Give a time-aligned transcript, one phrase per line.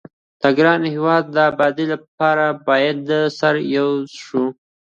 [0.41, 3.09] د ګران هيواد دي ابادي لپاره بايد
[3.39, 3.89] سره يو
[4.23, 4.43] شو